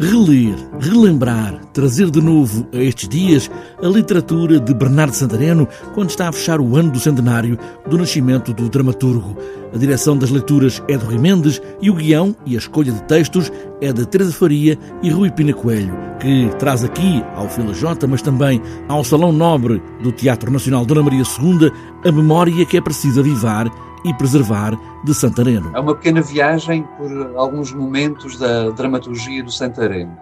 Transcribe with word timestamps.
Reler, 0.00 0.54
relembrar, 0.78 1.60
trazer 1.72 2.08
de 2.08 2.20
novo 2.20 2.68
a 2.72 2.76
estes 2.76 3.08
dias 3.08 3.50
a 3.82 3.86
literatura 3.88 4.60
de 4.60 4.72
Bernardo 4.72 5.12
Santareno 5.12 5.66
quando 5.92 6.10
está 6.10 6.28
a 6.28 6.32
fechar 6.32 6.60
o 6.60 6.76
ano 6.76 6.92
do 6.92 7.00
centenário 7.00 7.58
do 7.84 7.98
nascimento 7.98 8.54
do 8.54 8.68
dramaturgo. 8.68 9.36
A 9.74 9.76
direção 9.76 10.16
das 10.16 10.30
leituras 10.30 10.80
é 10.86 10.96
de 10.96 11.04
Rui 11.04 11.18
Mendes 11.18 11.60
e 11.82 11.90
o 11.90 11.94
guião 11.94 12.34
e 12.46 12.54
a 12.54 12.58
escolha 12.58 12.92
de 12.92 13.02
textos 13.02 13.50
é 13.80 13.92
de 13.92 14.06
Teresa 14.06 14.32
Faria 14.32 14.78
e 15.02 15.10
Rui 15.10 15.32
Pina 15.32 15.52
Coelho, 15.52 15.92
que 16.20 16.48
traz 16.60 16.84
aqui 16.84 17.20
ao 17.34 17.48
Fila 17.48 17.74
J, 17.74 18.06
mas 18.06 18.22
também 18.22 18.62
ao 18.88 19.02
Salão 19.02 19.32
Nobre 19.32 19.82
do 20.00 20.12
Teatro 20.12 20.48
Nacional 20.48 20.86
Dona 20.86 21.02
Maria 21.02 21.24
II, 21.24 21.72
a 22.04 22.12
memória 22.12 22.64
que 22.66 22.76
é 22.76 22.80
preciso 22.80 23.18
avivar 23.18 23.68
e 24.04 24.14
preservar 24.14 24.78
de 25.04 25.14
Santareno. 25.14 25.70
É 25.74 25.80
uma 25.80 25.94
pequena 25.94 26.20
viagem 26.20 26.82
por 26.96 27.10
alguns 27.36 27.72
momentos 27.72 28.38
da 28.38 28.70
dramaturgia 28.70 29.42
do 29.42 29.50
Santareno. 29.50 30.16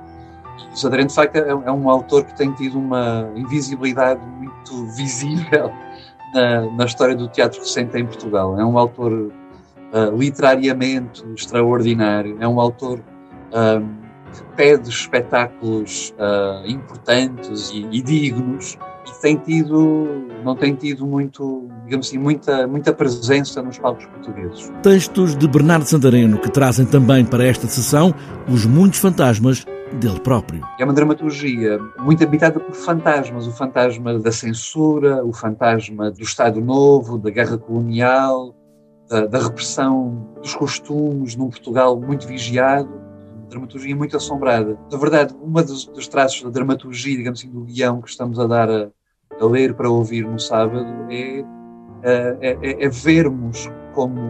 O 0.72 0.76
Santareno, 0.76 1.08
de 1.08 1.14
facto, 1.14 1.36
é, 1.36 1.49
é 1.49 1.72
um 1.72 1.89
autor 1.89 2.25
que 2.25 2.36
tem 2.36 2.52
tido 2.52 2.79
uma 2.79 3.30
invisibilidade 3.35 4.21
muito 4.26 4.86
visível 4.94 5.71
na, 6.35 6.71
na 6.72 6.85
história 6.85 7.14
do 7.14 7.29
teatro 7.29 7.61
recente 7.61 7.96
em 7.96 8.04
Portugal. 8.04 8.58
É 8.58 8.64
um 8.64 8.79
autor 8.79 9.12
uh, 9.12 10.16
literariamente 10.16 11.24
extraordinário, 11.35 12.36
é 12.40 12.49
um 12.49 12.61
autor 12.61 12.99
uh, 12.99 14.07
que 14.32 14.43
pede 14.57 14.88
espetáculos 14.88 16.14
uh, 16.18 16.66
importantes 16.68 17.71
e, 17.71 17.86
e 17.90 18.02
dignos 18.02 18.79
e 19.10 19.20
tem 19.20 19.36
tido, 19.36 20.28
não 20.44 20.56
tem 20.56 20.74
tido 20.74 21.06
muito, 21.06 21.68
digamos 21.84 22.08
assim, 22.08 22.18
muita, 22.18 22.66
muita 22.66 22.92
presença 22.92 23.62
nos 23.62 23.79
palcos 23.79 24.06
portugueses. 24.06 24.72
Textos 24.82 25.36
de 25.36 25.46
Bernardo 25.48 25.84
Santareno 25.84 26.38
que 26.38 26.50
trazem 26.50 26.86
também 26.86 27.24
para 27.24 27.44
esta 27.44 27.66
sessão 27.66 28.14
os 28.48 28.66
muitos 28.66 28.98
fantasmas 29.00 29.64
dele 30.00 30.20
próprio. 30.20 30.62
É 30.79 30.84
uma 30.84 30.92
dramaturgia 30.92 31.79
muito 31.98 32.22
habitada 32.22 32.58
por 32.58 32.74
fantasmas, 32.74 33.46
o 33.46 33.52
fantasma 33.52 34.18
da 34.18 34.32
censura, 34.32 35.24
o 35.24 35.32
fantasma 35.32 36.10
do 36.10 36.22
Estado 36.22 36.60
Novo, 36.60 37.18
da 37.18 37.30
guerra 37.30 37.56
colonial, 37.56 38.54
da, 39.08 39.26
da 39.26 39.38
repressão 39.38 40.26
dos 40.42 40.54
costumes 40.54 41.36
num 41.36 41.48
Portugal 41.48 41.98
muito 42.00 42.26
vigiado 42.26 43.06
dramaturgia 43.48 43.94
muito 43.96 44.16
assombrada. 44.16 44.78
Na 44.91 44.98
verdade, 44.98 45.34
uma 45.41 45.62
dos, 45.62 45.86
dos 45.86 46.08
traços 46.08 46.42
da 46.42 46.50
dramaturgia, 46.50 47.16
digamos 47.16 47.41
assim, 47.41 47.50
do 47.50 47.62
guião 47.62 48.00
que 48.00 48.10
estamos 48.10 48.38
a 48.38 48.46
dar 48.46 48.70
a, 48.70 48.91
a 49.41 49.44
ler 49.44 49.74
para 49.74 49.91
ouvir 49.91 50.27
no 50.27 50.38
sábado 50.38 50.86
é, 51.10 51.44
é, 52.02 52.58
é, 52.62 52.84
é 52.84 52.88
vermos 52.88 53.70
como 53.94 54.20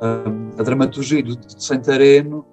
a, 0.00 0.60
a 0.60 0.62
dramaturgia 0.62 1.22
de 1.22 1.38
Santareno 1.62 2.44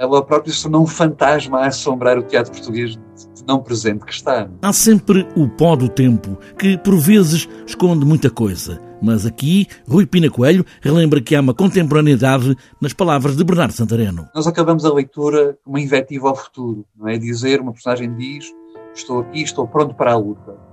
ela 0.00 0.24
própria 0.24 0.50
se 0.50 0.62
tornou 0.62 0.82
um 0.82 0.86
fantasma 0.86 1.58
a 1.58 1.66
assombrar 1.66 2.18
o 2.18 2.22
teatro 2.22 2.50
português 2.50 2.92
de 2.92 3.44
não 3.46 3.62
presente 3.62 4.02
que 4.06 4.12
está. 4.12 4.48
Há 4.62 4.72
sempre 4.72 5.28
o 5.36 5.46
pó 5.46 5.76
do 5.76 5.90
tempo, 5.90 6.38
que 6.58 6.78
por 6.78 6.96
vezes 6.96 7.46
esconde 7.66 8.06
muita 8.06 8.30
coisa. 8.30 8.80
Mas 9.02 9.26
aqui, 9.26 9.66
Rui 9.86 10.06
Pina 10.06 10.30
Coelho 10.30 10.64
relembra 10.80 11.20
que 11.20 11.36
há 11.36 11.40
uma 11.40 11.52
contemporaneidade 11.52 12.56
nas 12.80 12.94
palavras 12.94 13.36
de 13.36 13.44
Bernardo 13.44 13.74
Santareno. 13.74 14.26
Nós 14.34 14.46
acabamos 14.46 14.86
a 14.86 14.92
leitura 14.92 15.58
com 15.62 15.70
uma 15.70 15.80
invetiva 15.80 16.30
ao 16.30 16.36
futuro, 16.36 16.86
não 16.96 17.06
é? 17.06 17.18
Dizer, 17.18 17.60
uma 17.60 17.72
personagem 17.72 18.14
diz, 18.14 18.46
estou 18.94 19.20
aqui, 19.20 19.42
estou 19.42 19.68
pronto 19.68 19.94
para 19.94 20.12
a 20.12 20.16
luta. 20.16 20.69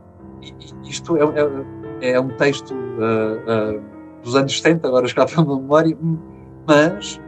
Isto 0.83 1.17
é, 1.17 1.21
é, 2.01 2.11
é 2.11 2.19
um 2.19 2.29
texto 2.29 2.73
uh, 2.73 3.77
uh, 3.77 4.21
dos 4.23 4.35
anos 4.35 4.57
70, 4.57 4.87
agora 4.87 5.05
escapa 5.05 5.41
a 5.41 5.45
memória, 5.45 5.97
mas 6.67 7.19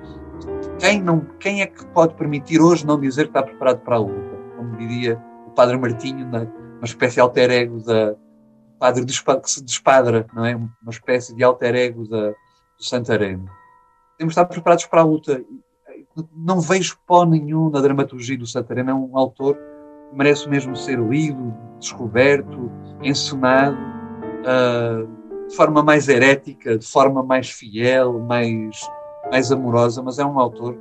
quem, 0.80 1.02
não, 1.02 1.22
quem 1.40 1.62
é 1.62 1.68
que 1.68 1.86
pode 1.88 2.14
permitir 2.16 2.62
hoje 2.62 2.86
não 2.86 3.00
dizer 3.00 3.24
que 3.24 3.30
está 3.30 3.44
preparado 3.44 3.80
para 3.82 3.96
a 3.96 4.00
luta? 4.00 4.38
Como 4.56 4.76
diria 4.78 5.22
o 5.48 5.52
Padre 5.52 5.78
Martinho, 5.78 6.28
na, 6.28 6.48
uma 6.78 6.86
espécie 6.86 7.16
de 7.16 7.22
alter 7.22 7.52
ego 7.52 7.84
da 7.84 8.16
Padre 8.80 9.06
que 9.06 9.52
se 9.52 9.64
despadra, 9.64 10.26
não 10.34 10.46
é? 10.46 10.56
Uma 10.56 10.70
espécie 10.90 11.36
de 11.36 11.44
alter 11.44 11.76
ego 11.76 12.08
da, 12.08 12.30
do 12.30 12.36
Santarém. 12.80 13.44
Temos 14.18 14.34
de 14.34 14.40
estar 14.40 14.46
preparados 14.46 14.86
para 14.86 15.02
a 15.02 15.04
luta. 15.04 15.44
Não 16.34 16.62
vejo 16.62 16.98
pó 17.06 17.26
nenhum 17.26 17.70
na 17.70 17.82
dramaturgia 17.82 18.38
do 18.38 18.48
Santarém. 18.48 18.88
É 18.88 18.94
um 18.94 19.18
autor 19.18 19.58
merece 20.14 20.50
mesmo 20.50 20.76
ser 20.76 21.00
lido, 21.00 21.54
descoberto, 21.80 22.72
encenado, 23.02 23.78
uh, 24.42 25.48
de 25.48 25.56
forma 25.56 25.82
mais 25.82 26.08
herética, 26.08 26.78
de 26.78 26.86
forma 26.86 27.24
mais 27.24 27.50
fiel, 27.50 28.20
mais 28.20 28.80
mais 29.32 29.52
amorosa, 29.52 30.02
mas 30.02 30.18
é 30.18 30.26
um 30.26 30.40
autor 30.40 30.76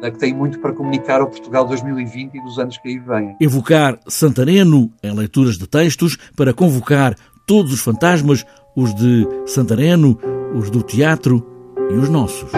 né, 0.00 0.10
que 0.10 0.18
tem 0.18 0.32
muito 0.32 0.60
para 0.60 0.72
comunicar 0.72 1.20
ao 1.20 1.28
Portugal 1.28 1.64
2020 1.66 2.34
e 2.34 2.40
dos 2.40 2.58
anos 2.58 2.78
que 2.78 2.88
aí 2.88 2.98
vêm. 2.98 3.36
Evocar 3.40 3.98
Santareno 4.06 4.90
em 5.02 5.14
leituras 5.14 5.58
de 5.58 5.66
textos 5.66 6.16
para 6.36 6.54
convocar 6.54 7.14
todos 7.46 7.72
os 7.72 7.80
fantasmas, 7.80 8.44
os 8.76 8.94
de 8.94 9.26
Santareno, 9.46 10.18
os 10.54 10.70
do 10.70 10.82
teatro 10.82 11.44
e 11.90 11.94
os 11.94 12.08
nossos. 12.08 12.50